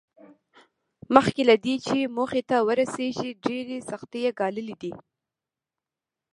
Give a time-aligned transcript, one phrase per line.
[1.15, 4.91] مخکې له دې چې موخې ته ورسېږي ډېرې سختۍ یې ګاللې دي